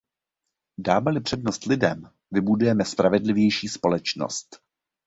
Dáme-li 0.77 1.21
přednost 1.21 1.65
lidem, 1.65 2.09
vybudujeme 2.31 2.85
spravedlivější 2.85 3.67
společnost. 3.67 4.59